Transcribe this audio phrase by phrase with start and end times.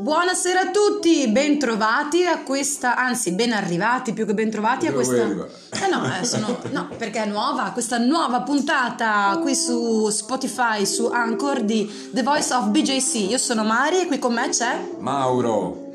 [0.00, 5.16] Buonasera a tutti, bentrovati a questa, anzi ben arrivati più che bentrovati a questa...
[5.16, 11.06] Eh no, eh, sono, no, perché è nuova, questa nuova puntata qui su Spotify, su
[11.06, 13.28] Anchor di The Voice of BJC.
[13.28, 14.78] Io sono Mari e qui con me c'è...
[15.00, 15.87] Mauro,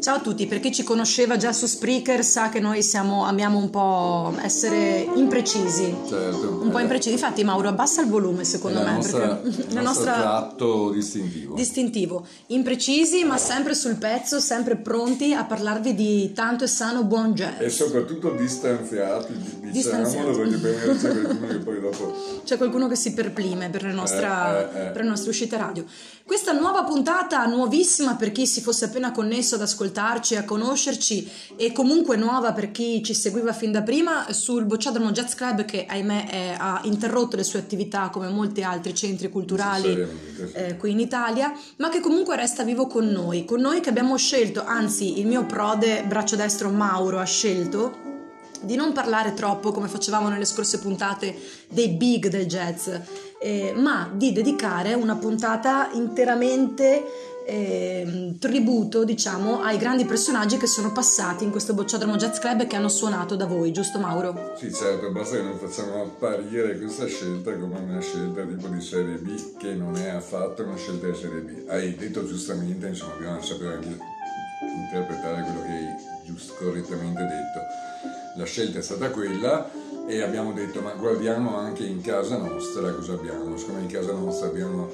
[0.00, 3.58] Ciao a tutti, per chi ci conosceva già su Spreaker sa che noi siamo, amiamo
[3.58, 5.92] un po' essere imprecisi.
[6.08, 6.60] certo.
[6.62, 10.90] Un po' imprecisi, infatti Mauro abbassa il volume secondo me nostra, perché il nostro tratto
[10.90, 11.54] distintivo.
[11.56, 17.32] distintivo, imprecisi ma sempre sul pezzo, sempre pronti a parlarvi di tanto e sano buon
[17.34, 17.58] jazz.
[17.60, 20.56] e soprattutto distanziati, diciamolo, Distanziati.
[20.58, 22.14] perché prima c'è qualcuno che poi dopo...
[22.44, 24.90] C'è qualcuno che si perplime per nostra- Eh, eh, eh.
[24.90, 25.84] per le nostre uscite radio.
[26.28, 31.72] Questa nuova puntata, nuovissima per chi si fosse appena connesso ad ascoltarci, a conoscerci e
[31.72, 36.28] comunque nuova per chi ci seguiva fin da prima sul Bocciadromo Jazz Club che ahimè
[36.28, 40.06] è- ha interrotto le sue attività come molti altri centri culturali
[40.52, 44.14] eh, qui in Italia, ma che comunque resta vivo con noi, con noi che abbiamo
[44.18, 48.07] scelto, anzi il mio prode braccio destro Mauro ha scelto
[48.60, 51.36] di non parlare troppo come facevamo nelle scorse puntate
[51.68, 52.88] dei big del jazz,
[53.40, 57.04] eh, ma di dedicare una puntata interamente
[57.48, 62.66] ehm, tributo, diciamo, ai grandi personaggi che sono passati in questo Bocciadromo Jazz Club e
[62.66, 64.54] che hanno suonato da voi, giusto Mauro?
[64.58, 69.16] Sì, certo, basta che non facciamo apparire questa scelta come una scelta tipo di serie
[69.16, 71.68] B, che non è affatto una scelta di serie B.
[71.68, 73.98] Hai detto giustamente, insomma, bisogna sapere anche
[74.76, 77.87] interpretare quello che hai giusto, correttamente detto.
[78.36, 79.70] La scelta è stata quella
[80.06, 83.56] e abbiamo detto, ma guardiamo anche in casa nostra cosa abbiamo.
[83.56, 84.90] Siccome in casa nostra abbiamo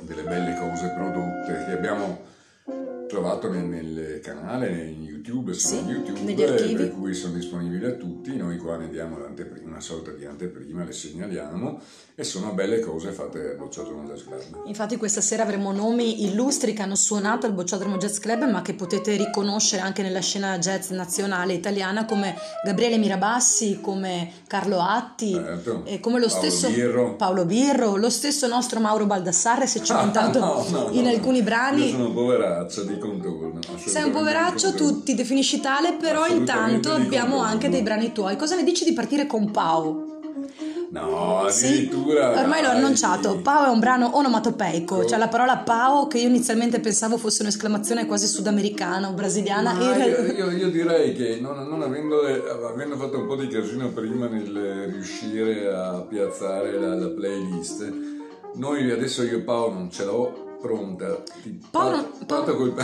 [0.00, 2.27] delle belle cose prodotte che abbiamo
[3.08, 8.36] trovato nel, nel canale, in YouTube, sono Sì, YouTube, per cui sono disponibili a tutti,
[8.36, 9.16] noi qua ne diamo
[9.64, 11.80] una sorta di anteprima, le segnaliamo
[12.14, 14.66] e sono belle cose fatte a Bocciato Jazz Club.
[14.66, 18.74] Infatti questa sera avremo nomi illustri che hanno suonato al Bocciodromo Jazz Club ma che
[18.74, 25.82] potete riconoscere anche nella scena jazz nazionale italiana come Gabriele Mirabassi, come Carlo Atti Certo.
[25.84, 27.14] e come lo Paolo stesso Birro.
[27.14, 31.10] Paolo Birro, lo stesso nostro Mauro Baldassarre è cimentato No, no, in no.
[31.10, 31.84] alcuni brani.
[31.86, 33.60] Io sono poveraccio di contorno.
[33.84, 38.36] Sei un poveraccio, tu ti definisci tale, però intanto abbiamo anche dei brani tuoi.
[38.36, 40.06] Cosa ne dici di partire con Pau?
[40.90, 42.38] No, Sì, addirittura...
[42.40, 43.40] ormai l'ho annunciato.
[43.42, 45.04] Pau è un brano onomatopeico, Oh.
[45.04, 49.72] cioè la parola Pau che io inizialmente pensavo fosse un'esclamazione quasi sudamericana o brasiliana.
[49.72, 52.20] In io, io- io direi che non, non avendo,
[52.66, 57.92] avendo fatto un po' di casino prima nel riuscire a piazzare la, la playlist,
[58.54, 61.22] noi adesso io Paolo non ce l'ho pronta.
[61.42, 62.74] Ti Paolo- parto col-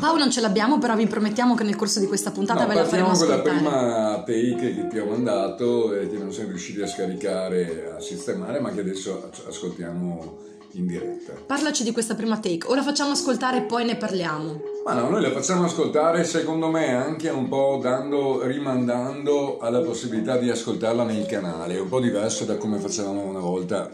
[0.00, 2.74] Pau non ce l'abbiamo, però vi promettiamo che nel corso di questa puntata No, ve
[2.74, 4.24] la faremo partiamo con la ascoltare.
[4.24, 8.60] prima take che ti ho mandato e che non siamo riusciti a scaricare, a sistemare,
[8.60, 10.38] ma che adesso ascoltiamo
[10.72, 11.32] in diretta.
[11.46, 14.60] Parlaci di questa prima take, o la facciamo ascoltare e poi ne parliamo.
[14.84, 20.36] Ma no, noi la facciamo ascoltare secondo me anche un po' dando, rimandando alla possibilità
[20.36, 23.88] di ascoltarla nel canale, è un po' diverso da come facevamo una volta,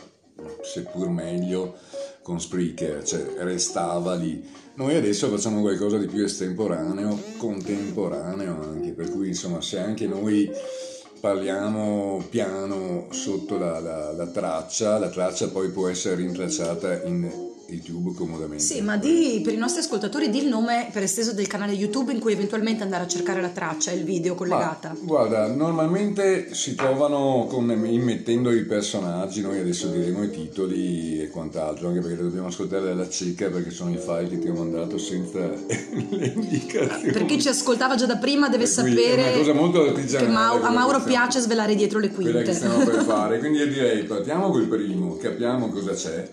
[0.62, 1.74] seppur meglio,
[2.22, 4.42] con Spreaker, cioè restava lì.
[4.74, 10.50] Noi adesso facciamo qualcosa di più estemporaneo, contemporaneo anche, per cui insomma se anche noi
[11.20, 18.12] parliamo piano sotto la, la- la traccia, la traccia poi può essere rintracciata in YouTube
[18.14, 18.62] comodamente.
[18.62, 22.12] Sì, ma di, per i nostri ascoltatori di il nome per esteso del canale YouTube
[22.12, 24.88] in cui eventualmente andare a cercare la traccia il video collegata.
[24.90, 31.28] Ma, guarda, normalmente si trovano con, immettendo i personaggi, noi adesso diremo i titoli e
[31.28, 34.98] quant'altro, anche perché dobbiamo ascoltare alla cieca perché sono i file che ti ho mandato
[34.98, 35.38] senza
[36.10, 37.12] le indicazioni.
[37.12, 40.26] Per chi ci ascoltava già da prima deve sapere una cosa molto che.
[40.26, 42.54] Mau- a Mauro stiamo- piace svelare dietro le Quella che quinte.
[42.54, 46.28] stiamo per fare, quindi io direi partiamo col primo, capiamo cosa c'è.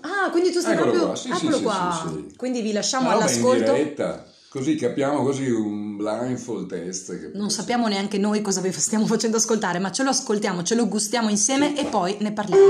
[0.00, 1.06] Ah, quindi tu stai Eccolo proprio...
[1.08, 2.06] qua, sì, Eccolo sì, qua.
[2.08, 2.36] sì.
[2.36, 3.76] Quindi vi lasciamo No, all'ascolto.
[4.48, 7.30] così capiamo così un blindfold test.
[7.34, 10.86] Non sappiamo neanche noi cosa vi stiamo facendo ascoltare, ma ce lo ascoltiamo, ce lo
[10.88, 12.62] gustiamo insieme e poi ne parliamo.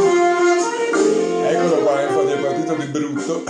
[1.50, 3.42] Eccolo qua, infatti è partito di brutto.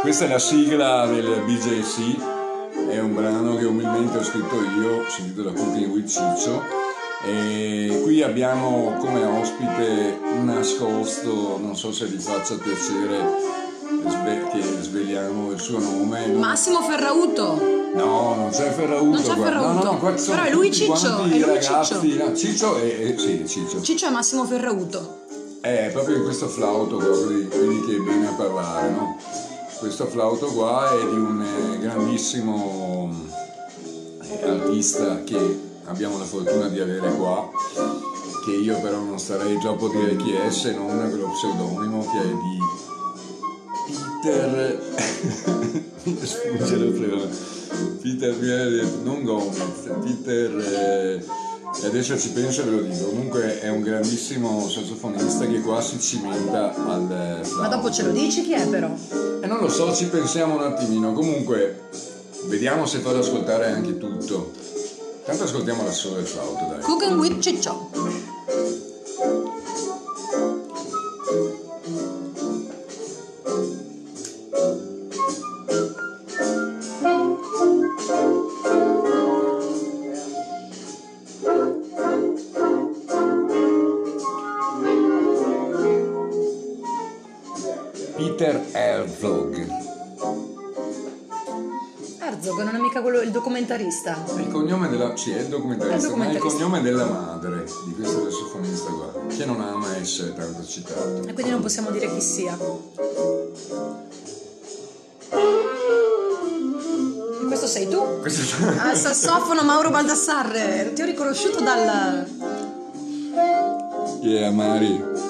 [0.00, 5.22] Questa è la sigla del BJC, è un brano che umilmente ho scritto io, si
[5.22, 6.62] intitola Cooking with Ciccio.
[7.26, 13.54] E qui abbiamo come ospite nascosto, non so se vi faccia piacere
[14.50, 16.26] che sveliamo il suo nome.
[16.26, 17.74] non- Massimo Ferrauto.
[17.94, 19.04] No, non c'è Ferrauto.
[19.04, 19.34] Non c'è.
[19.34, 19.84] Ferrauto.
[19.84, 21.94] No, no, Però è lui Ciccio, è lui ragazzi.
[21.94, 22.24] Ciccio.
[22.24, 23.82] No, Ciccio è, sì, Ciccio.
[23.82, 25.24] Ciccio è Massimo Ferrauto.
[25.60, 27.48] È proprio in questo flauto qua, vedi
[27.86, 29.16] che è bene a parlare, no?
[29.78, 33.10] Questo flauto qua è di un eh, grandissimo
[34.22, 37.50] eh, artista che abbiamo la fortuna di avere qua,
[38.44, 42.20] che io però non starei troppo a dire chi è se non quello pseudonimo che
[42.20, 42.58] è di
[44.22, 44.80] Peter
[46.04, 47.22] mi sfugge la prima
[48.00, 51.24] Peter non Gomez Peter eh,
[51.82, 55.80] e adesso ci penso e ve lo dico comunque è un grandissimo sassofonista che qua
[55.80, 57.60] si cimenta al flauto.
[57.60, 58.94] ma dopo ce lo dici chi è però?
[59.40, 61.88] e non lo so ci pensiamo un attimino comunque
[62.44, 64.52] vediamo se farlo ascoltare anche tutto
[65.26, 66.80] tanto ascoltiamo la sola del flauto dai.
[66.82, 67.90] Cooking with Ciccio
[93.66, 97.94] documentarista il cognome della, sì, è il documentarista, ma è il cognome della madre di
[97.94, 101.22] questo sassofonista qua, che non ama essere tanto citato.
[101.26, 102.56] e quindi non possiamo dire chi sia
[107.40, 108.20] e questo sei tu?
[108.20, 112.54] Questo Al sassofono Mauro Baldassarre ti ho riconosciuto dal
[114.22, 115.25] Yeah, Mari.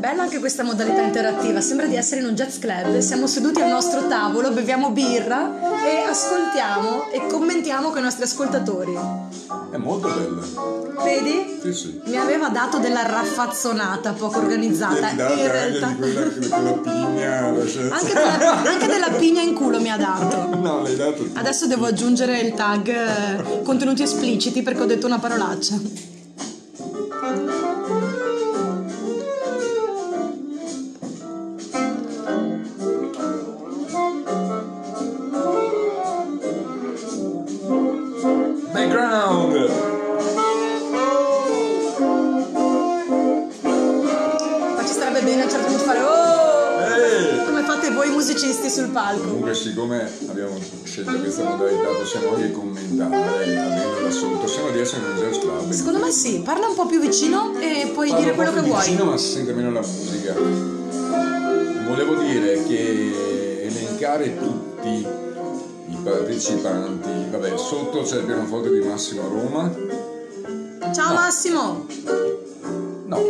[0.00, 3.60] È bella anche questa modalità interattiva, sembra di essere in un jazz club, siamo seduti
[3.60, 5.52] al nostro tavolo, beviamo birra
[5.84, 8.96] e ascoltiamo e commentiamo con i nostri ascoltatori.
[9.70, 11.04] È molto bella.
[11.04, 11.58] Vedi?
[11.62, 12.00] Sì, sì.
[12.06, 15.00] Mi aveva dato della raffazzonata poco organizzata.
[15.00, 15.86] Dà in anche realtà...
[15.88, 17.50] di quella, quella pigna.
[17.50, 20.48] lascia- Anche della, anche della pigna in culo mi ha dato.
[20.60, 21.30] No, l'hai dato tu.
[21.34, 25.74] Adesso devo aggiungere il tag eh, contenuti espliciti perché ho detto una parolaccia.
[45.40, 46.80] A un certo punto fare oh!
[46.80, 47.44] Ehi!
[47.44, 49.22] Come fate voi musicisti sul palco?
[49.22, 54.46] Comunque, siccome abbiamo scelto questa modalità, possiamo anche commentare, avendola sotto.
[54.46, 55.70] Sembra di essere un jazz club.
[55.70, 58.80] Secondo me sì, parla un po' più vicino e puoi Parlo dire quello che vuoi.
[58.80, 60.34] vicino, ma si sente meno la musica.
[61.86, 69.28] Volevo dire che elencare tutti i partecipanti, vabbè, sotto c'è il pianoforte di Massimo a
[69.28, 69.70] Roma.
[70.92, 71.14] Ciao No.
[71.14, 71.86] Massimo!
[73.06, 73.22] No,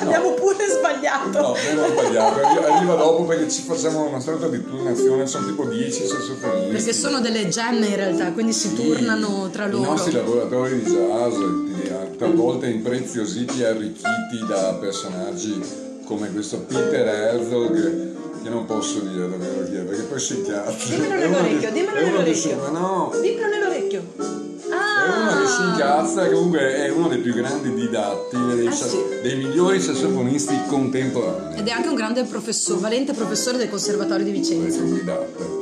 [0.00, 1.40] Abbiamo pure sbagliato.
[1.40, 2.40] no, abbiamo sbagliato.
[2.46, 6.72] Arri- Arriva dopo perché ci facciamo una sorta di turnazione, sono tipo 10 sassofonisti.
[6.72, 9.90] Perché sono delle gemme in realtà, quindi si turnano tra I loro.
[9.90, 15.60] nostri laboratori di jazz, eh, talvolta impreziositi e arricchiti da personaggi
[16.04, 20.94] come questo Peter Herzog, che non posso dire davvero chi è, perché poi si incazza.
[20.94, 22.32] Dimmelo nell'orecchio, dimmelo nell'orecchio.
[22.34, 24.47] si- Ma no, Dimmelo nell'orecchio.
[25.08, 28.98] È uno che si incazza, comunque è uno dei più grandi didatti, dei, sa- sì.
[29.22, 31.58] dei migliori sassofonisti contemporanei.
[31.58, 34.80] Ed è anche un grande professore, valente professore del Conservatorio di Vicenza.
[34.80, 35.56] Didatta.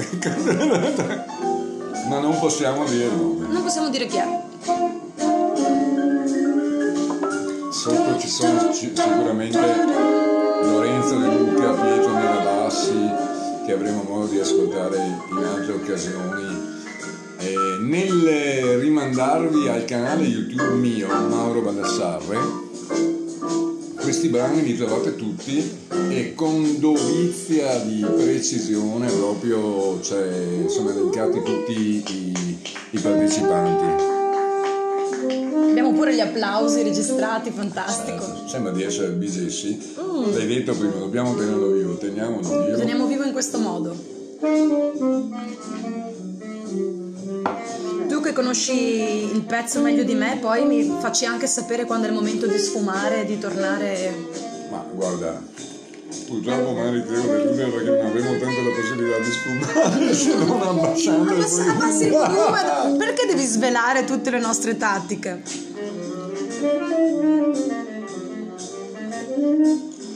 [2.08, 3.46] Ma non possiamo nome.
[3.48, 4.26] Non possiamo dire chi è.
[7.70, 9.58] Sotto ci sono sicuramente
[10.62, 13.10] Lorenzo De Luca, Pietro Meravassi,
[13.64, 16.49] che avremo modo di ascoltare in altre occasioni.
[17.90, 22.38] Nel rimandarvi al canale YouTube mio, Mauro Baldassarre,
[24.00, 25.78] questi brani li trovate tutti
[26.08, 32.58] e con dovizia di precisione proprio cioè, sono elencati tutti i,
[32.90, 34.04] i partecipanti.
[35.70, 38.46] Abbiamo pure gli applausi registrati, fantastico.
[38.46, 39.96] Sembra di essere BJC.
[40.32, 42.76] L'hai detto prima, dobbiamo tenerlo vivo, teniamolo Lo vivo.
[42.76, 43.96] teniamo vivo in questo modo.
[48.20, 52.10] Tu che conosci il pezzo meglio di me, poi mi facci anche sapere quando è
[52.10, 54.14] il momento di sfumare, di tornare.
[54.70, 55.42] Ma guarda,
[56.26, 61.32] purtroppo magari devo deludere perché non avremo tanto la possibilità di sfumare se non abbassando
[61.32, 62.96] il numero!
[62.98, 65.42] Perché devi svelare tutte le nostre tattiche?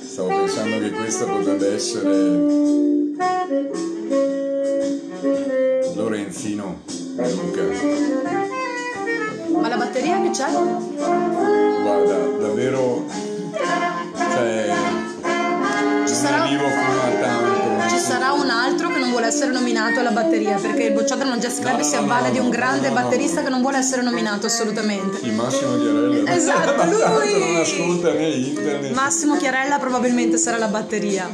[0.04, 2.08] Stavo pensando che questa potrebbe essere
[5.94, 7.62] Lorenzino Luca.
[9.60, 10.46] Ma la batteria che c'è?
[10.50, 13.04] Guarda, davvero,
[14.32, 14.72] cioè,
[15.22, 17.88] Ci non sarà- arrivo fino a tanto.
[17.94, 21.38] Ci sarà un altro che non vuole essere nominato alla batteria perché il Bocciato non
[21.38, 24.02] Jazz Club No, si avvale no, di un grande no, batterista che non vuole essere
[24.02, 25.24] nominato assolutamente.
[25.24, 26.32] Il Massimo Chiarella.
[26.34, 27.38] Esatto, lui!
[27.38, 28.92] non ascolta né internet.
[28.92, 31.30] Massimo Chiarella probabilmente sarà la batteria.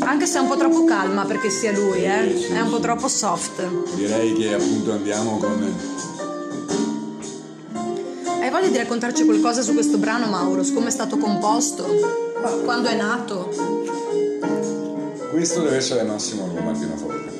[0.00, 2.32] Anche se è un po' troppo calma perché sia lui, eh?
[2.36, 3.94] Sì, sì, È un po' troppo soft.
[3.94, 5.74] Direi che appunto andiamo con
[8.40, 10.62] Hai voglia di raccontarci qualcosa su questo brano, Mauro?
[10.62, 11.84] Su come è stato composto?
[12.64, 13.50] Quando è nato?
[15.30, 17.34] Questo deve essere Massimo Roma il pianoforte.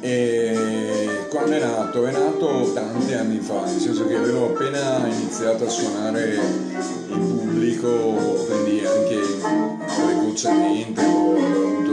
[0.00, 2.06] E quando è nato?
[2.06, 6.40] È nato tanti anni fa, nel senso che avevo appena iniziato a suonare
[7.08, 8.82] in pubblico, quindi
[9.98, 11.92] anche precocemente, ho avuto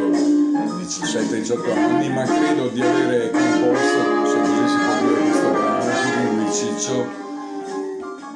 [0.79, 6.37] 17-18 anni, ma credo di avere composto, se così si può dire, questo brano su
[6.37, 7.23] di Ciccio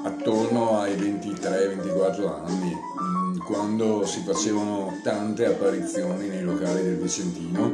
[0.03, 7.71] attorno ai 23-24 anni, mm, quando si facevano tante apparizioni nei locali del Vicentino.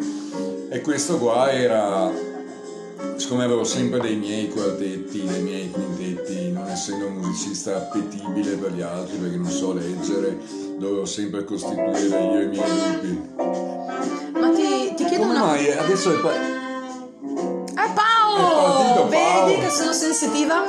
[0.70, 2.12] E questo qua era,
[3.25, 8.72] siccome avevo sempre dei miei quartetti, dei miei quintetti, non essendo un musicista appetibile per
[8.74, 10.38] gli altri perché non so leggere,
[10.77, 14.39] dovevo sempre costituire io i miei gruppi.
[14.39, 15.46] Ma ti, ti chiedo Come una...
[15.46, 16.20] mai adesso è...
[16.20, 16.34] Pa-
[17.74, 18.36] È Pao!
[18.36, 19.46] È partito Pao!
[19.48, 20.63] Vedi che sono sensitiva?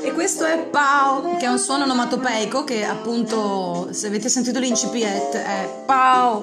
[0.00, 5.36] E questo è Pao, che è un suono onomatopeico che appunto, se avete sentito l'incipiet,
[5.36, 6.42] è Pao,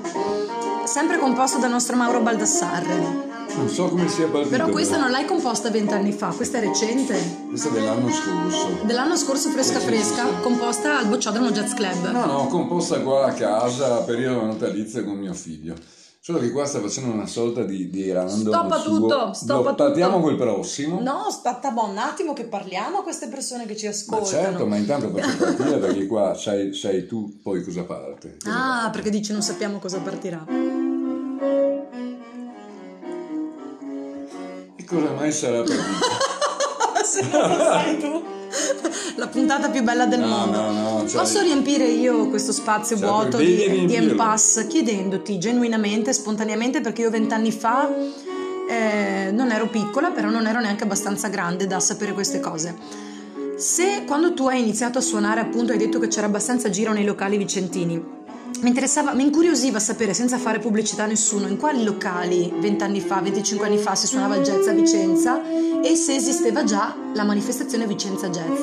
[0.85, 3.26] sempre composto dal nostro Mauro Baldassarre.
[3.57, 4.49] Non so come sia partito.
[4.49, 5.03] Però questa però.
[5.03, 7.15] non l'hai composta vent'anni fa, questa è recente,
[7.49, 8.79] Questa è dell'anno scorso.
[8.83, 12.09] dell'anno scorso fresca fresca, composta al Bocciodromo Jazz Club.
[12.11, 15.73] No, no, composta qua a casa, periodo natalizio con mio figlio.
[16.19, 18.97] Solo che qua sta facendo una sorta di, di random Stoppa suo.
[18.99, 20.27] tutto, stoppa Lo partiamo tutto.
[20.27, 20.99] col prossimo.
[20.99, 24.25] No, aspetta un attimo che parliamo a queste persone che ci Ma ascoltano.
[24.25, 28.35] certo, ma intanto faccio partire perché qua sai, sai tu poi cosa parte.
[28.43, 30.45] Cosa Ah, perché dici non sappiamo cosa partirà.
[34.87, 35.83] Cosa mai sarà partito?
[37.03, 38.23] Se non lo sai tu.
[39.15, 40.61] La puntata più bella del No, mondo.
[40.61, 46.13] no, no, cioè- Posso riempire io questo spazio Cioè, vuoto di, di impasse chiedendoti genuinamente,
[46.13, 47.89] spontaneamente, perché io vent'anni fa
[48.69, 52.75] eh, non ero piccola, però non ero neanche abbastanza grande da sapere queste cose.
[53.57, 57.05] Se quando tu hai iniziato a suonare, appunto, hai detto che c'era abbastanza giro nei
[57.05, 58.03] locali vicentini,
[58.61, 63.21] mi interessava, mi incuriosiva sapere, senza fare pubblicità a nessuno, in quali locali vent'anni fa,
[63.21, 65.41] 25 anni fa si suonava il jazz a Vicenza
[65.81, 68.59] e se esisteva già la manifestazione Vicenza Jazz.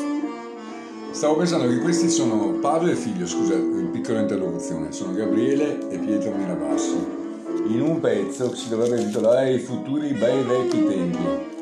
[1.12, 6.32] Stavo pensando che questi sono padre e figlio, scusa, piccola interlocuzione, sono Gabriele e Pietro
[6.34, 7.22] Mirabassi.
[7.68, 11.52] In un pezzo che si dovrebbe intitolare I futuri bei vecchi tempi.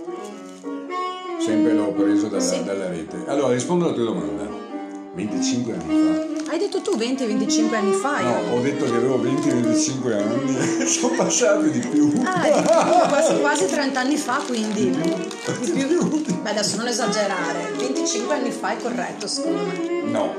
[1.38, 2.64] Sempre l'ho preso dalla, Sì.
[2.64, 3.24] dalla rete.
[3.26, 4.48] Allora, rispondo alla tua domanda.
[5.14, 8.10] 25 anni Hai detto tu 20-25 anni fa?
[8.10, 8.20] fa.
[8.20, 12.12] No, ho detto che avevo 20-25 anni, sono passati di più.
[12.26, 14.90] Ah, di più, quasi, quasi 30 anni fa quindi.
[14.90, 16.22] Di più.
[16.42, 20.02] Beh, adesso non esagerare, 25 anni fa è corretto secondo me.
[20.10, 20.34] No,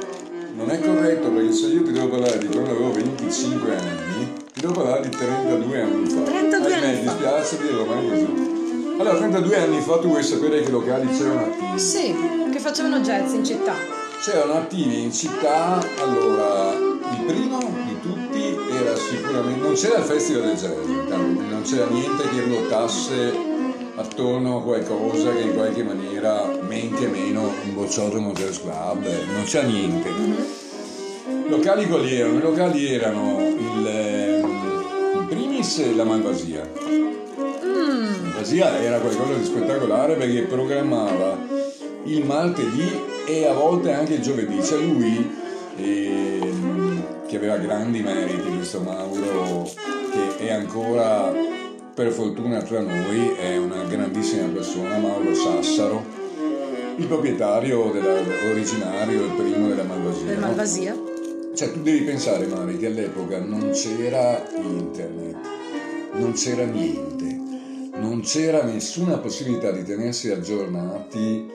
[0.55, 4.61] non è corretto perché se io ti devo parlare di quando avevo 25 anni, ti
[4.61, 6.21] devo parlare di 32 anni fa.
[6.21, 7.01] 32 Ahimè, anni fa.
[7.01, 8.51] Mi dispiace dirlo, ma è così.
[8.99, 11.79] Allora, 32 anni fa tu vuoi sapere che locali c'erano attivi?
[11.79, 12.15] Sì,
[12.51, 14.02] che facevano jazz in città.
[14.23, 20.43] C'erano attivi in città, allora, il primo di tutti era sicuramente, non c'era il Festival
[20.43, 23.35] del Jazz, non c'era niente che ruotasse
[23.95, 29.25] attorno a qualcosa che in qualche maniera, men che meno, un bocciodromo jazz club, eh,
[29.25, 30.09] non c'era niente.
[31.49, 32.37] Locali quali erano?
[32.37, 36.71] I locali erano il, ehm, in primis la Malvasia.
[38.21, 41.37] Malvasia era qualcosa di spettacolare perché programmava
[42.05, 44.57] il martedì e a volte anche il giovedì.
[44.57, 45.31] C'è lui
[45.77, 49.69] ehm, che aveva grandi meriti, questo Mauro,
[50.11, 51.31] che è ancora
[51.93, 56.03] per fortuna tra noi, è una grandissima persona, Mauro Sassaro,
[56.97, 60.33] il proprietario della, originario, il primo della Malvasia.
[60.33, 60.39] No?
[60.39, 61.11] Malvasia.
[61.55, 65.37] Cioè tu devi pensare Mari che all'epoca non c'era internet,
[66.13, 67.39] non c'era niente,
[67.97, 71.52] non c'era nessuna possibilità di tenersi aggiornati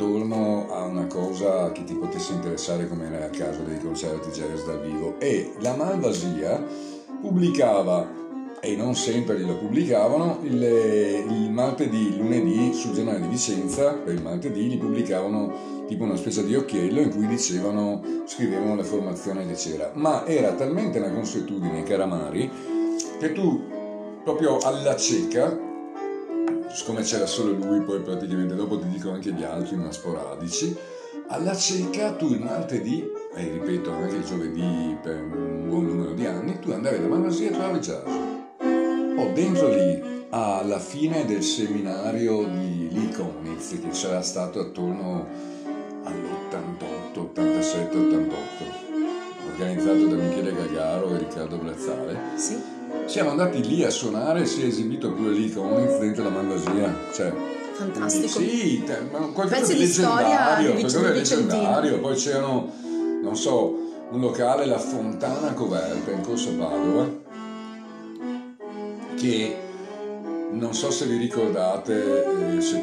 [0.00, 4.64] intorno a una cosa che ti potesse interessare come era il caso dei concerti jazz
[4.64, 5.20] dal vivo.
[5.20, 6.64] E la Malvasia
[7.20, 8.18] pubblicava
[8.62, 14.22] e non sempre glielo pubblicavano il, il martedì, lunedì sul giornale di Vicenza per il
[14.22, 19.54] martedì li pubblicavano tipo una specie di occhiello in cui dicevano scrivevano la formazione che
[19.54, 22.50] c'era ma era talmente una consuetudine cara Mari
[23.18, 23.62] che tu
[24.22, 25.68] proprio alla cieca
[26.72, 30.76] siccome c'era solo lui, poi praticamente dopo ti dico anche gli altri, ma sporadici,
[31.28, 36.26] alla cieca tu il martedì, e ripeto anche il giovedì per un buon numero di
[36.26, 38.06] anni, tu andavi da Malvasia e trovavi jazz.
[39.16, 45.26] O dentro lì, alla fine del seminario di Lee Konitz, che c'era stato attorno
[46.04, 48.64] all'88, 87, 88,
[49.52, 52.79] organizzato da Michele Gagaro e Riccardo Brazzale, Sì.
[53.10, 56.94] Siamo andati lì a suonare, si è esibito pure lì con Onitz dentro la Malvasia,
[57.12, 57.32] cioè
[57.72, 58.38] fantastico.
[58.38, 61.98] Sì, te- ma qualcosa Pezzi di leggendario, di qualcosa di leggendario.
[61.98, 62.72] Poi c'erano,
[63.20, 63.76] non so,
[64.10, 67.08] un locale, la Fontana Coverta in Corso Padova,
[69.16, 69.56] che
[70.52, 72.78] non so se vi ricordate, eh, se,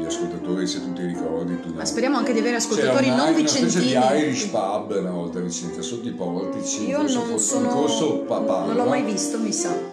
[0.00, 1.74] gli ascoltatori, se tu ti ricordi, tu no.
[1.76, 4.20] Ma speriamo anche di avere C'era ascoltatori una, non una specie di vicentini.
[4.20, 7.68] Irish pub una volta a Vicenza, sotto i portici, Io non in sono.
[7.68, 8.66] corso Papalva.
[8.72, 9.92] non l'ho mai visto, mi sa.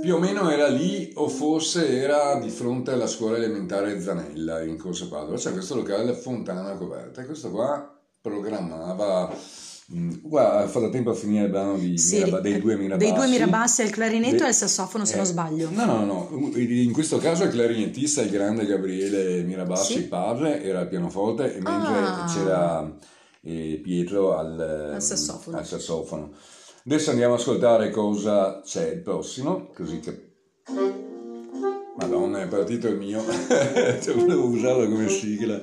[0.00, 4.76] Più o meno era lì o forse era di fronte alla scuola elementare Zanella in
[4.76, 5.38] Corso Padova.
[5.38, 9.32] C'è questo locale, la Fontana Coverta, e questo qua programmava...
[9.88, 13.10] mh, Qua fa da tempo a finire il brano di Sì, Miraba- dei due Mirabassi.
[13.10, 15.68] dei due Mirabassi al clarinetto De- e al sassofono, se eh, non sbaglio.
[15.70, 16.50] No, no, no.
[16.56, 20.02] In questo caso il clarinettista, il grande Gabriele Mirabassi, Sì?
[20.08, 22.24] padre, era al pianoforte, e mentre Ah.
[22.32, 22.96] c'era
[23.42, 25.56] eh, Pietro al, Al sassofono.
[25.58, 26.30] al sassofono.
[26.86, 30.32] Adesso andiamo ad ascoltare cosa c'è il prossimo, così che...
[31.96, 33.22] Madonna, è partito il mio,
[34.02, 35.60] Cioè, volevo usarlo come sigla.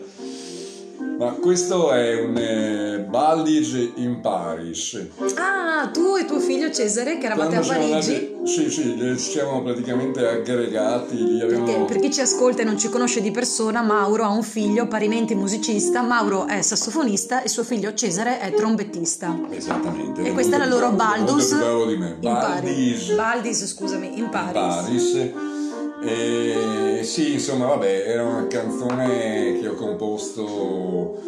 [1.21, 4.99] Ma questo è un eh, Baldige in Paris.
[5.35, 8.15] Ah, tu e tuo figlio Cesare che eravate a Quando siamo Parigi.
[8.15, 11.37] andati- sì, sì, ci siamo praticamente aggregati lì.
[11.37, 11.85] Perché Abbiamo...
[11.85, 15.35] per chi ci ascolta e non ci conosce di persona, Mauro ha un figlio, parimenti
[15.35, 19.39] musicista, Mauro è sassofonista e suo figlio Cesare è trombettista.
[19.51, 20.23] Esattamente.
[20.23, 22.17] E questa è la loro Baldus molto più bravo di me.
[22.19, 23.13] Baldis.
[23.13, 24.53] Baldis, scusami, in Paris.
[24.53, 25.50] Paris.
[26.03, 31.19] E sì, insomma, vabbè, era una canzone che ho composto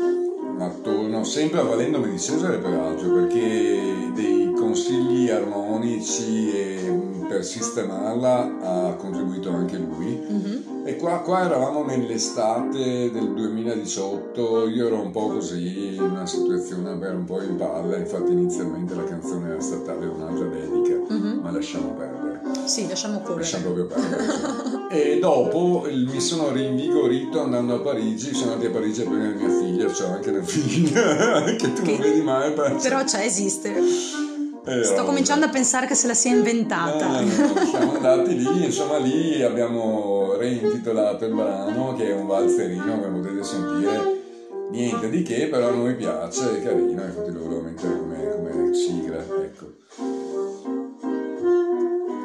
[0.58, 9.50] attorno, sempre avvalendomi di Cesare peraltro, perché dei consigli armonici e per sistemarla ha contribuito
[9.50, 10.20] anche lui.
[10.27, 10.63] Mhm.
[10.86, 16.92] E qua, qua eravamo nell'estate del 2018, io ero un po' così, in una situazione
[16.92, 21.39] un po' in palla, infatti inizialmente la canzone era stata un'altra dedica, Mhm.
[21.42, 22.23] ma lasciamo perdere.
[22.65, 23.39] Sì, lasciamo correre.
[23.41, 24.24] Lasciamo proprio perdere.
[24.89, 29.33] e dopo eh, mi sono rinvigorito andando a Parigi, sono andati a Parigi a prendere
[29.36, 32.51] mia figlia, c'ho anche una figlia che tu non Che- vedi mai.
[32.53, 33.74] perché- Però c'è, esiste.
[34.65, 37.19] Eh, Sto cominciando a pensare che se la sia inventata.
[37.19, 37.27] No,
[37.69, 43.43] siamo andati lì, insomma lì abbiamo reintitolato il brano che è un valzerino come potete
[43.43, 44.21] sentire,
[44.71, 48.73] niente di che, però a noi piace, è carino, infatti lo volevo mettere come, come
[48.73, 49.65] sigla, ecco.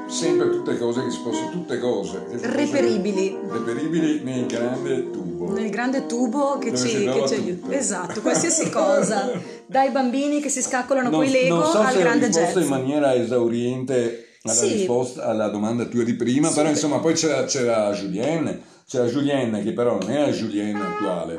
[0.08, 3.38] Sempre tutte cose che si possono, tutte cose Reperibili.
[3.48, 5.52] reperibili nel grande tubo.
[5.52, 7.72] Nel grande tubo che Dove ci, che aiuta.
[7.76, 9.30] Esatto, qualsiasi cosa.
[9.66, 12.56] Dai bambini che si scaccolano Non, coi Lego so al grande jazz.
[12.56, 14.72] in maniera esauriente alla Sì.
[14.72, 19.72] risposta alla domanda tua di prima, però insomma poi c'era, c'era Julienne, c'era Julienne che
[19.74, 21.38] però non è la Julienne attuale.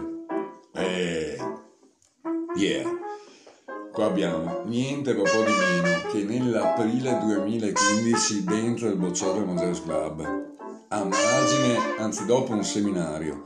[0.76, 1.38] Eh,
[2.56, 2.99] yeah.
[4.00, 10.22] Qua abbiamo niente po' di meno che nell'aprile 2015 dentro il Bocciolo Moses Club,
[10.88, 13.44] a margine, anzi dopo un seminario,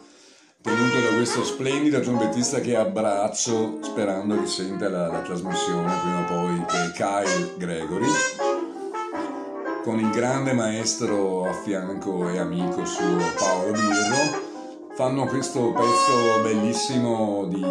[0.61, 6.25] tenuto da questo splendido trombettista che abbraccio sperando che senta la, la trasmissione prima o
[6.25, 8.11] poi, che è Kyle Gregory,
[9.83, 17.45] con il grande maestro a fianco e amico suo Paolo Birro, fanno questo pezzo bellissimo
[17.45, 17.63] di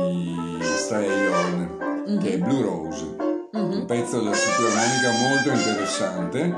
[2.05, 3.17] Strayon, che è Blue Rose,
[3.53, 6.55] un pezzo della armonica molto interessante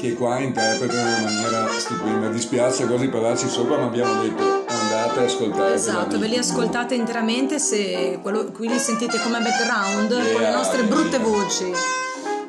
[0.00, 2.28] che qua interpretano in maniera stupenda.
[2.28, 5.74] Dispiace quasi parlarci sopra, ma abbiamo detto andate a ascoltare.
[5.74, 10.54] Esatto, ve li ascoltate interamente se quello, qui li sentite come background con le Yeah,
[10.56, 11.26] nostre yeah, brutte yeah.
[11.26, 11.72] voci.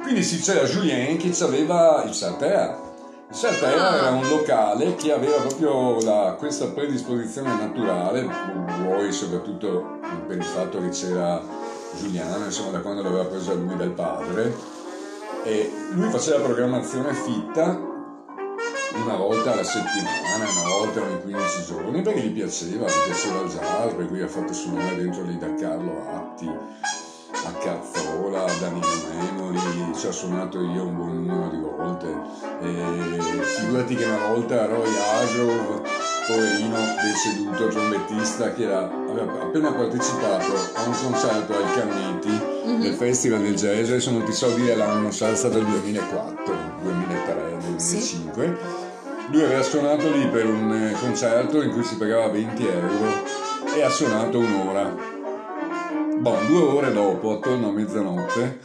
[0.02, 2.88] Quindi sì, c'era Julien che aveva il Sartea.
[3.30, 3.96] Il Sartea Ah.
[3.98, 8.28] era un locale che aveva proprio la- questa predisposizione naturale,
[8.84, 11.40] vuoi soprattutto per il fatto che c'era
[11.98, 14.56] Giuliano, insomma da quando l'aveva presa lui dal padre,
[15.44, 17.88] e lui faceva programmazione fitta
[18.96, 23.50] una volta alla settimana, una volta ogni 15 giorni, perché gli piaceva, gli piaceva il
[23.50, 26.50] jazz, per cui ha fatto suonare dentro lì da Carlo Atti
[27.46, 29.60] a Cazzola, a Danilo Memoli,
[29.96, 32.08] ci ho suonato io un buon numero di volte.
[32.62, 35.82] E figurati che una volta Roy Hargrove,
[36.30, 43.42] poverino deceduto trombettista che era- aveva appena partecipato a un concerto ai Cannetti del Festival
[43.42, 48.58] del Jazz, adesso non ti so dire l'anno, sarà stato il 2004, 2003, 2005.
[49.32, 53.24] Lui aveva suonato lì per un eh, concerto in cui si pagava 20 euro
[53.76, 54.96] e ha suonato un'ora.
[56.20, 58.60] Boh, due ore dopo, attorno a mezzanotte,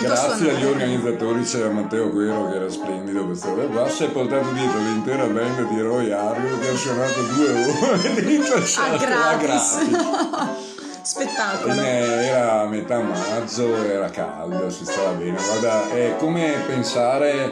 [0.00, 4.50] grazie agli organizzatori c'era Matteo Quero che era splendido questa roba qua, si è portato
[4.52, 9.78] dietro l'intera band di Roy Hargrove che ha suonato due ore Ah, show, gratis.
[11.02, 11.72] Spettacolo.
[11.72, 15.38] Eh, Era a metà maggio, era caldo, si stava bene.
[15.42, 17.50] Guarda, è come pensare,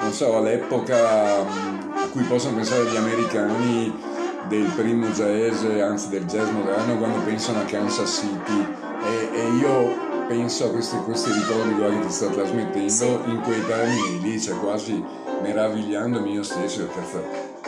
[0.00, 3.92] non so, all'epoca, mh, a cui possono pensare gli americani
[4.46, 8.66] del primo jazz, anzi del jazz moderno, quando pensano a Kansas City.
[9.04, 14.20] E, e io penso a questi, questi ricordi che ti sto trasmettendo in quei termini
[14.22, 15.04] lì, cioè quasi
[15.42, 17.22] meravigliandomi io stesso, cazzo,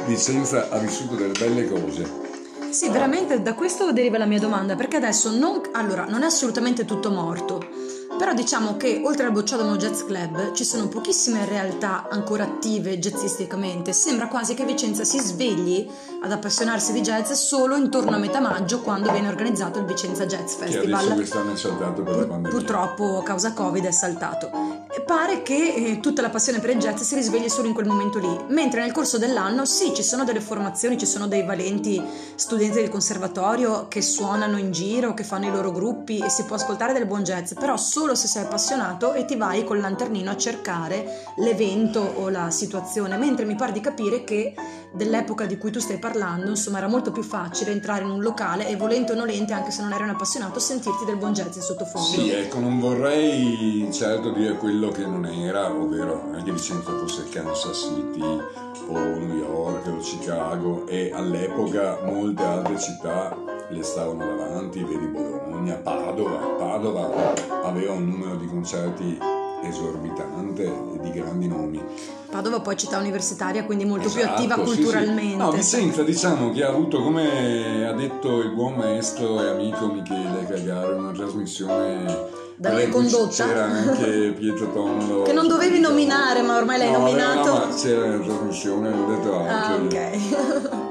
[0.07, 2.23] Vicenza ha vissuto delle belle cose.
[2.71, 6.87] Sì, veramente da questo deriva la mia domanda, perché adesso non, allora, non è assolutamente
[6.87, 12.45] tutto morto però diciamo che oltre al Bocciodromo Jazz Club ci sono pochissime realtà ancora
[12.45, 13.93] attive jazzisticamente.
[13.93, 15.87] Sembra quasi che Vicenza si svegli
[16.23, 20.55] ad appassionarsi di jazz solo intorno a metà maggio quando viene organizzato il Vicenza Jazz
[20.55, 21.09] Festival.
[21.09, 22.51] Che quest'anno è saltato per la pandemia.
[22.51, 24.51] Purtroppo a causa Covid è saltato.
[24.97, 27.87] E pare che eh, tutta la passione per il jazz si risvegli solo in quel
[27.87, 28.45] momento lì.
[28.49, 32.01] Mentre nel corso dell'anno sì, ci sono delle formazioni, ci sono dei valenti
[32.37, 36.57] studenti del conservatorio che suonano in giro, che fanno i loro gruppi e si può
[36.57, 40.31] ascoltare del buon jazz, però solo solo se sei appassionato e ti vai col lanternino
[40.31, 44.55] a cercare l'evento o la situazione, mentre mi pare di capire che
[44.93, 48.69] dell'epoca di cui tu stai parlando, insomma, era molto più facile entrare in un locale
[48.69, 51.63] e volente o nolente, anche se non eri un appassionato, sentirti del buon jazz in
[51.63, 52.07] sottofondo.
[52.07, 57.89] Sì, ecco, non vorrei certo dire quello che non era, ovvero che Vicenza fosse Kansas
[57.89, 65.07] City o New York o Chicago e all'epoca molte altre città le stavano davanti, vedi
[65.07, 69.19] Bologna, Padova, Padova aveva un numero di concerti
[69.63, 71.83] esorbitante e di grandi nomi.
[72.31, 75.31] Padova poi città universitaria, quindi molto esatto, più attiva sì, culturalmente.
[75.31, 75.37] Sì.
[75.37, 80.47] No, Vicenza diciamo che ha avuto, come ha detto il buon maestro e amico Michele
[80.47, 83.47] Cagare, una trasmissione da me condotta.
[83.47, 85.23] c'era anche Pietro Tondo.
[85.23, 89.07] Che non dovevi nominare ma ormai l'hai no, nominato no, ma c'era la trasmissione ho
[89.07, 90.83] detto anche ah, ok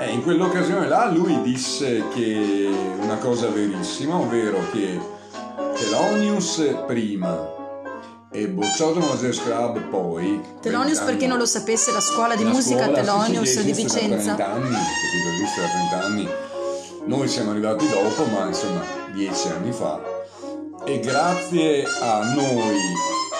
[0.00, 4.98] Eh, in quell'occasione là lui disse che una cosa verissima, ovvero che
[5.74, 7.58] Telonius prima
[8.32, 12.84] e Bozzotto Jazz Club poi Telonius per chi non lo sapesse la scuola di musica
[12.84, 15.28] scuola, Telonius sì, sì, di Vicenza da 30 anni capito?
[15.34, 16.28] Esiste da 30 anni
[17.04, 18.82] noi siamo arrivati dopo ma insomma
[19.12, 20.00] 10 anni fa.
[20.84, 22.78] E grazie a noi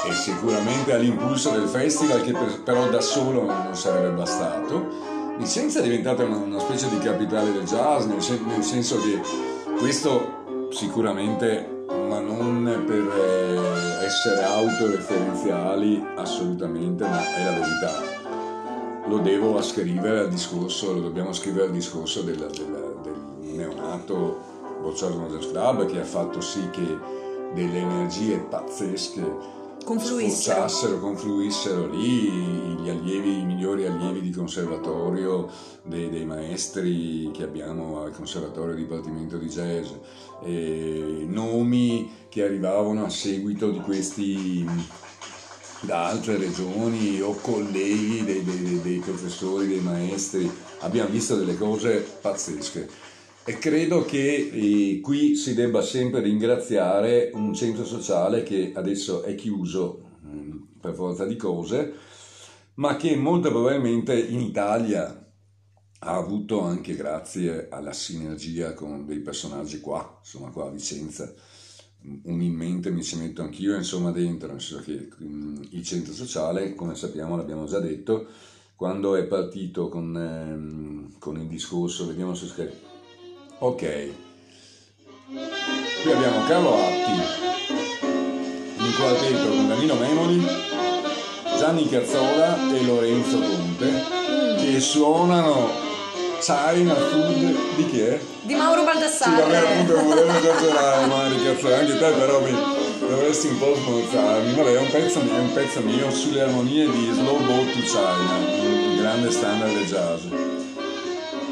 [0.08, 5.82] e sicuramente all'impulso del festival che per, però da solo non sarebbe bastato Vicenza è
[5.82, 9.20] diventata una, una, specie di capitale del jazz, nel, sen- nel, senso che
[9.78, 19.08] questo sicuramente, ma non per eh, essere autoreferenziali assolutamente, ma è la verità.
[19.08, 24.48] Lo devo ascrivere al discorso, lo dobbiamo scrivere al discorso del, del, del neonato
[24.80, 26.98] Bocciato Jazz Club che ha fatto sì che
[27.54, 31.00] delle energie pazzesche confluissero.
[31.00, 32.30] confluissero lì
[32.80, 35.50] gli allievi, i migliori allievi di conservatorio,
[35.82, 39.90] dei, dei maestri che abbiamo al conservatorio di Dipartimento di Jazz,
[41.26, 44.66] nomi che arrivavano a seguito di questi
[45.80, 52.06] da altre regioni o colleghi dei, dei, dei professori, dei maestri, abbiamo visto delle cose
[52.20, 52.88] pazzesche.
[53.42, 59.34] E credo che eh, qui si debba sempre ringraziare un centro sociale che adesso è
[59.34, 61.92] chiuso mm, per forza di cose,
[62.74, 65.32] ma che molto probabilmente in Italia
[66.02, 71.32] ha avuto anche grazie alla sinergia con dei personaggi qua, insomma qua a Vicenza.
[72.24, 76.94] Umilmente mi ci metto anch'io insomma dentro, nel senso che mm, il centro sociale, come
[76.94, 78.26] sappiamo, l'abbiamo già detto,
[78.76, 82.89] quando è partito con, ehm, con il discorso, vediamo se scherzo
[83.62, 84.08] Ok.
[86.02, 87.12] Qui abbiamo Carlo Atti,
[88.78, 90.42] in quartetto con Danilo Memoli,
[91.58, 94.02] Gianni Cazzola e Lorenzo Conte,
[94.56, 95.72] che suonano
[96.40, 98.18] China Food di chi è?
[98.40, 99.36] Di Mauro Baldassare.
[99.36, 102.56] Sì, vabbè, appunto, non volevo esagerare, ma di cazzo, anche te però mi
[102.98, 104.54] dovresti un po' smorzarmi.
[104.54, 108.38] Vabbè, è un pezzo, è un pezzo mio sulle armonie di Slow Boat to China,
[108.62, 110.22] un grande standard del jazz.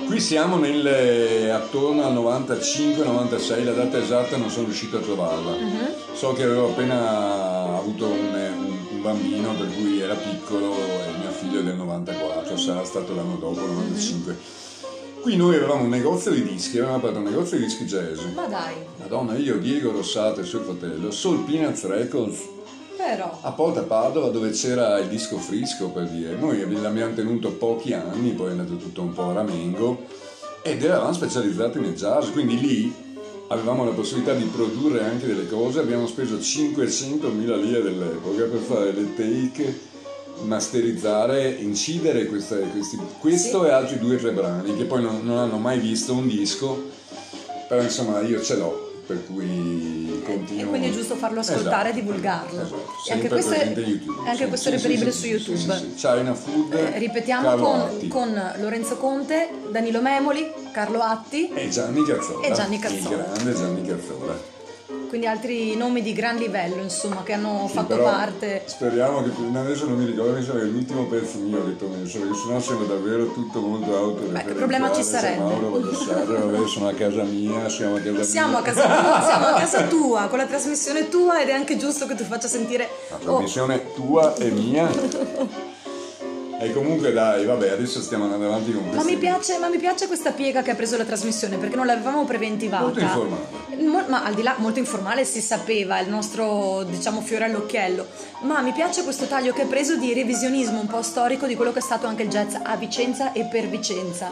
[0.09, 5.51] Qui siamo nel, eh, attorno al 95-96, la data esatta non sono riuscito a trovarla.
[5.51, 6.15] Uh-huh.
[6.15, 11.31] So che avevo appena avuto un, un, un, bambino per cui era piccolo e mio
[11.31, 14.33] figlio è del 94, sarà stato l'anno dopo, il 95.
[14.33, 15.21] Uh-huh.
[15.21, 18.19] Qui noi avevamo un negozio di dischi, avevamo aperto un negozio di dischi jazz.
[18.35, 18.77] Ma dai!
[18.97, 22.57] Madonna, io, Diego Rossato e suo fratello, Soul Peanuts Records
[22.99, 23.39] però.
[23.43, 28.33] A Porta Padova dove c'era il disco frisco per dire, noi l'abbiamo tenuto pochi anni,
[28.33, 30.05] poi è andato tutto un po' a ramengo
[30.63, 32.93] ed eravamo specializzati nel jazz, quindi lì
[33.47, 38.93] avevamo la possibilità di produrre anche delle cose, abbiamo speso 500.000 lire dell'epoca per fare
[38.93, 39.81] le take,
[40.43, 43.69] masterizzare, incidere queste, questi, questo sì.
[43.69, 46.91] e altri due o tre brani che poi non, non hanno mai visto un disco,
[47.69, 49.98] però insomma io ce l'ho per cui
[50.29, 50.63] con continuo.
[50.65, 51.99] E quindi è giusto farlo ascoltare Esatto.
[51.99, 52.61] e divulgarlo.
[52.63, 52.87] Esatto.
[53.09, 54.29] E anche questo è, YouTube.
[54.29, 55.77] anche Sì, questo è sì, reperibile sì, su YouTube.
[55.77, 55.95] Sì.
[55.95, 56.73] China Food.
[56.75, 62.47] Eh, ripetiamo con, con Lorenzo Conte, Danilo Memoli, Carlo Atti, E Gianni Cazzola.
[62.47, 63.17] E Gianni Cazzola.
[63.17, 64.57] Il grande Gianni Cazzola.
[65.09, 68.63] Quindi altri nomi di gran livello, insomma, che hanno Sì, fatto parte.
[68.67, 71.89] Speriamo che adesso non mi ricordo, mi sa che l'ultimo pezzo mio che ti ho
[71.89, 74.43] messo, perché sennò sembra davvero tutto molto autoreferenziale.
[74.45, 75.43] Beh, che problema ci sarebbe?
[75.43, 78.59] Mauro Valdassarre, vabbè, sono a casa mia, siamo a casa Siamo mia.
[78.59, 82.07] a casa tua, siamo a casa tua, con la trasmissione tua ed è anche giusto
[82.07, 82.89] che tu faccia sentire...
[83.11, 84.89] La Oh, trasmissione tua e mia.
[86.61, 89.13] E comunque dai, vabbè, adesso stiamo andando avanti con ma questi...
[89.13, 92.25] mi, piace, ma mi piace questa piega che ha preso la trasmissione perché non l'avevamo
[92.25, 92.83] preventivata.
[92.83, 93.43] Molto informale.
[93.87, 98.07] Mo- ma al di là, molto informale si sapeva, il nostro diciamo fiore all'occhiello.
[98.43, 101.73] Ma mi piace questo taglio che ha preso di revisionismo un po' storico di quello
[101.73, 104.31] che è stato anche il jazz a Vicenza e per Vicenza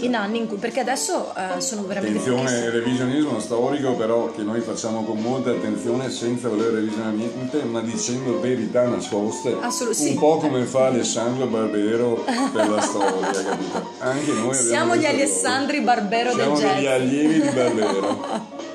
[0.00, 2.70] in anni in cui, perché adesso eh, sono veramente Attenzione, pochissimi.
[2.70, 8.38] revisionismo storico però che noi facciamo con molta attenzione senza voler revisionare niente ma dicendo
[8.38, 10.14] verità nascoste Assolut- un sì.
[10.14, 13.90] po' come fa Alessandro Barbero per la storia capito?
[13.98, 16.74] anche noi Siamo gli Alessandri Barbero siamo del jazz.
[16.76, 18.56] degli allievi di Barbero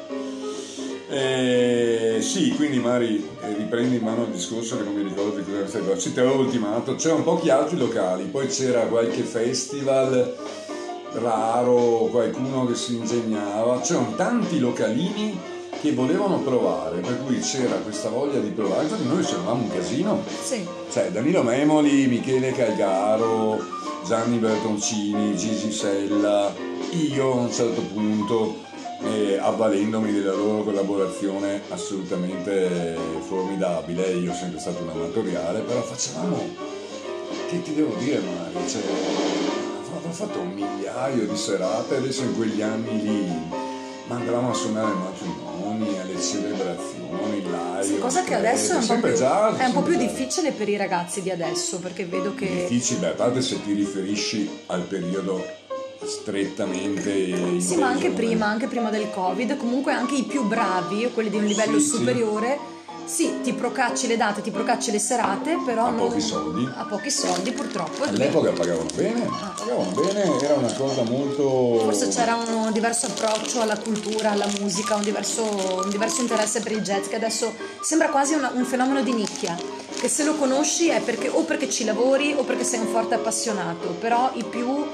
[1.10, 5.44] Eh, sì, quindi Mari, eh, riprendi in mano il discorso che non mi ricordo di
[5.44, 6.00] cosa stai facendo.
[6.00, 10.36] Sì, ti avevo ultimato, c'erano pochi altri locali, poi c'era qualche festival
[11.12, 15.40] raro, qualcuno che si ingegnava, c'erano tanti localini
[15.84, 20.24] che volevano provare, per cui c'era questa voglia di provare, infatti noi c'eravamo un casino,
[20.42, 20.66] Sì.
[20.90, 23.60] cioè Danilo Memoli, Michele Calgaro,
[24.08, 26.54] Gianni Bertoncini, Gigi Sella,
[26.92, 28.62] io a un certo punto,
[29.02, 32.96] eh, avvalendomi della loro collaborazione assolutamente
[33.28, 36.48] formidabile, io ho sempre stato un amatoriale, però facevamo,
[37.50, 38.82] che ti devo dire Mario, cioè,
[39.98, 43.63] abbiamo fatto un migliaio di serate, adesso in quegli anni lì
[44.08, 47.84] mandavamo a suonare ai matrimoni, alle celebrazioni, live.
[47.84, 50.78] Sì, cosa che adesso è un, più, jazz, è un po' più difficile per i
[50.78, 55.62] ragazzi di adesso perché vedo che Difficile, a parte se ti riferisci al periodo
[56.04, 61.30] strettamente Sì, ma anche prima, anche prima del Covid, comunque anche i più bravi, quelli
[61.30, 61.88] di un livello sì.
[61.88, 66.68] superiore, sì, ti procacci le date, ti procacci le serate, però A non- pochi soldi.
[66.76, 68.04] A pochi soldi, purtroppo.
[68.04, 71.80] All'epoca pagavano bene, pagavano bene, era una cosa molto...
[71.84, 75.44] Forse c'era un diverso approccio alla cultura, alla musica, un diverso,
[75.84, 79.56] un diverso interesse per il jazz che adesso sembra quasi una- un fenomeno di nicchia,
[80.00, 83.16] che se lo conosci è perché, o perché ci lavori o perché sei un forte
[83.16, 84.86] appassionato, però i più,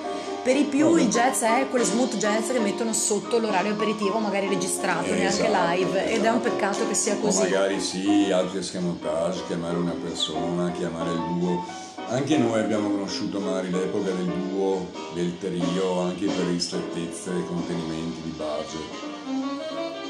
[0.43, 4.47] per i più il jazz è quel smooth jazz che mettono sotto l'orario aperitivo, magari
[4.47, 7.41] registrato, neanche Esatto, live, ed è un peccato che sia O così.
[7.41, 11.65] magari sì, altri escamotage, chiamare una persona, chiamare il duo.
[12.09, 18.21] Anche noi abbiamo conosciuto magari l'epoca del duo, del trio, anche per ristrettezze e contenimenti
[18.23, 19.07] di budget.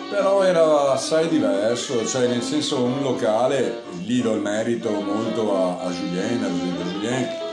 [0.09, 5.79] Però era assai diverso, cioè nel senso un locale, lì do il merito molto a,
[5.81, 7.47] a Julien, ad esempio Julien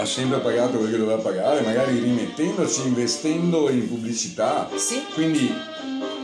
[0.00, 4.68] ha sempre pagato quello che doveva pagare, magari rimettendoci, investendo in pubblicità.
[4.74, 5.02] Sì.
[5.12, 5.52] Quindi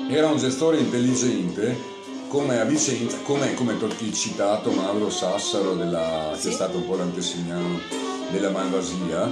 [0.08, 1.94] era un gestore intelligente
[2.28, 6.48] come a Vicenza, come, come il citato Mauro Sassaro, della, che Sì.
[6.48, 7.78] è stato un po' l'antesignano
[8.30, 9.30] della Malvasia,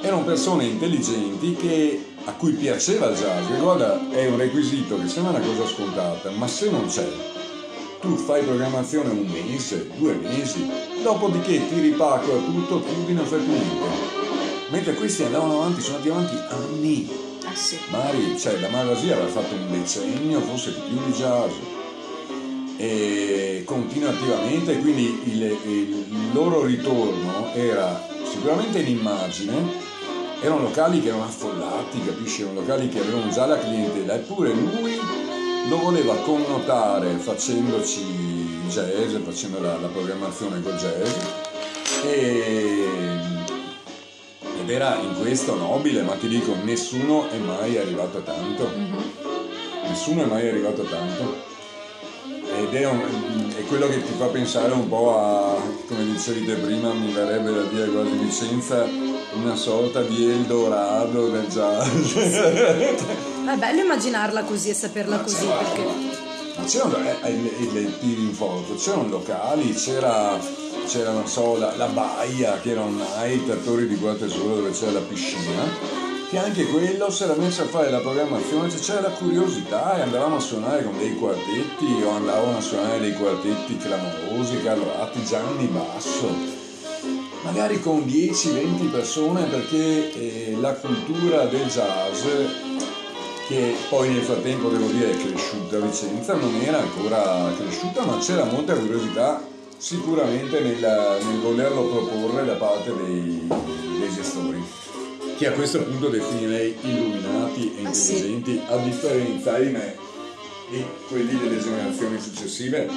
[0.00, 3.48] erano persone intelligenti che, a cui piaceva il jazz.
[3.50, 7.08] E guarda, è un requisito che sembra una cosa scontata, ma se non c'è,
[8.00, 10.68] tu fai programmazione un mese, due mesi,
[11.12, 14.24] dopodiché tiri pacco a tutto, chiudi, non fai più niente.
[14.70, 17.08] Mentre questi andavano avanti, sono andati avanti anni.
[17.48, 17.78] Eh sì.
[17.90, 21.52] Mari, cioè la Malasia aveva fatto un decennio, forse più di jazz
[22.78, 29.54] e continua attivamente, quindi il, il loro ritorno era sicuramente in immagine,
[30.42, 32.42] erano locali che erano affollati, capisci?
[32.42, 35.00] Erano locali che avevano già la clientela, eppure lui
[35.68, 38.04] lo voleva connotare facendoci
[38.68, 41.10] jazz, facendo la, la programmazione col jazz
[42.04, 42.84] e,
[44.60, 48.68] ed era in questo nobile, ma ti dico, nessuno è mai arrivato tanto.
[49.88, 51.54] Nessuno è mai arrivato tanto.
[52.58, 55.54] Ed è, un- è quello che ti fa pensare un po' a,
[55.86, 58.84] come dicevi te prima, mi verrebbe da dire quasi Vicenza,
[59.34, 62.16] una sorta di Eldorado del jazz.
[63.46, 66.24] È bello immaginarla così e saperla così perché...
[66.56, 70.36] Ma c'erano il, il, il tiri in foto, c'erano locali, c'era,
[70.86, 74.72] c'era non so, la, la baia che era un night a Torri di Guartesolo dove
[74.72, 75.62] c'era la piscina,
[76.28, 80.00] che anche quello si era messo a fare la programmazione, cioè c'era la curiosità e
[80.00, 85.22] andavamo a suonare con dei quartetti o andavano a suonare dei quartetti clamorosi, Carlo Atti,
[85.24, 86.34] Gianni Basso,
[87.42, 92.24] magari con 10-20 persone perché eh, la cultura del jazz
[93.46, 98.18] che poi nel frattempo devo dire è cresciuta a Vicenza, non era ancora cresciuta, ma
[98.18, 99.40] c'era molta curiosità
[99.78, 104.64] sicuramente nel, nel volerlo proporre da parte dei, dei gestori,
[105.36, 108.12] che a questo punto definirei illuminati e Ah, sì.
[108.14, 109.96] intelligenti, a differenza di me
[110.72, 112.88] e quelli delle generazioni successive.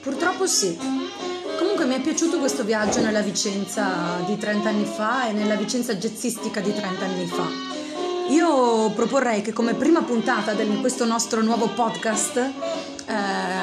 [0.00, 0.78] Purtroppo sì.
[1.58, 5.94] Comunque mi è piaciuto questo viaggio nella Vicenza di 30 anni fa e nella Vicenza
[5.94, 7.79] jazzistica di 30 anni fa.
[8.30, 12.52] Io proporrei che come prima puntata di questo nostro nuovo podcast, eh,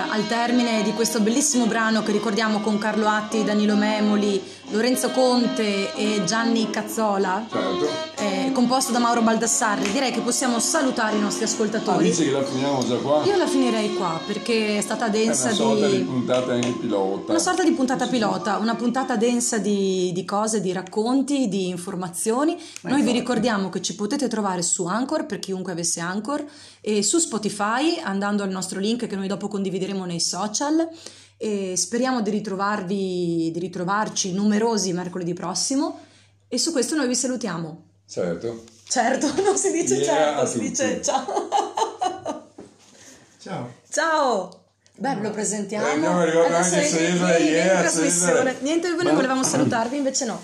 [0.10, 5.94] al termine di questo bellissimo brano che ricordiamo con Carlo Atti, Danilo Memoli, Lorenzo Conte
[5.96, 7.88] e Gianni Cazzola, Certo.
[8.18, 12.04] eh, composto da Mauro Baldassarri, direi che possiamo salutare i nostri Ah, ascoltatori.
[12.10, 13.24] dici che la finiamo già qua?
[13.24, 16.04] Io la finirei qua perché è stata È densa una sorta di di...
[16.04, 17.32] puntata pilota.
[17.32, 22.58] Una sorta di puntata pilota, una puntata densa di, di cose, di racconti, di informazioni.
[22.82, 23.20] Ma Noi vi infatti.
[23.20, 26.44] ricordiamo che ci potete trovare su Anchor per chiunque avesse Anchor
[26.82, 30.88] e su Spotify andando al nostro link che noi dopo condivideremo nei social
[31.38, 36.00] e speriamo di ritrovarvi, di ritrovarci numerosi mercoledì prossimo
[36.48, 37.84] e su questo noi vi salutiamo.
[38.10, 38.64] Certo.
[38.88, 40.70] Certo, non si dice Yeah, certo, a si tutti.
[40.70, 41.50] dice ciao.
[43.42, 43.74] Ciao.
[43.92, 44.62] Ciao!
[45.00, 45.86] Beh, lo presentiamo.
[45.88, 48.56] Eh, abbiamo arrivato Adesso anche Cesare, qui in yeah, trasmissione.
[48.62, 50.42] Niente, noi volevamo salutarvi, invece no.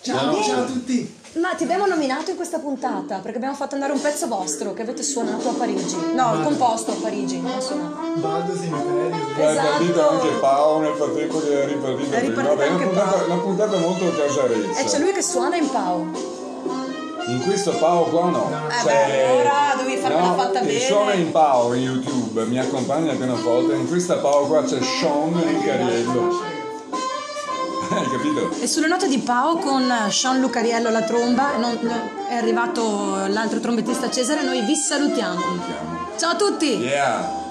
[0.00, 0.42] Ciao, No.
[0.42, 1.17] ciao a tutti.
[1.34, 4.82] Ma ti abbiamo nominato in questa puntata perché abbiamo fatto andare un pezzo vostro che
[4.82, 5.96] avete suonato a Parigi.
[6.14, 7.96] No, Ma- composto a Parigi, non suonato.
[8.16, 9.10] Baldo Simeterio.
[9.36, 9.68] È Esatto.
[9.68, 12.42] partito anche Paolo nel frattempo che è ripartito È prima.
[12.42, 13.32] ripartito Vabbè, anche una puntata, Paolo.
[13.34, 14.78] una puntata molto casareccia.
[14.80, 16.06] E c'è lui che suona in Pau.
[17.26, 18.50] In questo Pao qua no.
[18.50, 20.80] Eh C'è- beh, allora dovevi farmela no, fatta bene.
[20.80, 23.74] suona in Pao in YouTube, mi accompagna appena volta.
[23.74, 26.56] In questa Pao qua c'è Sean Lucariello.
[27.98, 28.50] Hai capito?
[28.60, 33.58] E sulle note di Pau con Sean Lucariello alla tromba, non- non- è arrivato l'altro
[33.60, 35.40] trombettista Cesare, noi vi salutiamo.
[35.40, 35.96] Salutiamo.
[36.18, 36.76] Ciao a tutti!
[36.78, 37.46] Yeah!